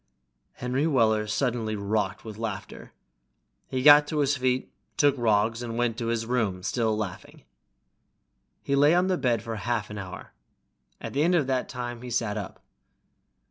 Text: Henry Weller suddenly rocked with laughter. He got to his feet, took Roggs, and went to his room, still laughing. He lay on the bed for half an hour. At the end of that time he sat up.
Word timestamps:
Henry 0.53 0.87
Weller 0.87 1.27
suddenly 1.27 1.75
rocked 1.75 2.25
with 2.25 2.39
laughter. 2.39 2.91
He 3.67 3.83
got 3.83 4.07
to 4.07 4.17
his 4.17 4.35
feet, 4.35 4.73
took 4.97 5.15
Roggs, 5.15 5.61
and 5.61 5.77
went 5.77 5.95
to 5.99 6.07
his 6.07 6.25
room, 6.25 6.63
still 6.63 6.97
laughing. 6.97 7.43
He 8.63 8.75
lay 8.75 8.95
on 8.95 9.09
the 9.09 9.17
bed 9.19 9.43
for 9.43 9.57
half 9.57 9.91
an 9.91 9.99
hour. 9.99 10.33
At 10.99 11.13
the 11.13 11.21
end 11.21 11.35
of 11.35 11.45
that 11.45 11.69
time 11.69 12.01
he 12.01 12.09
sat 12.09 12.35
up. 12.35 12.63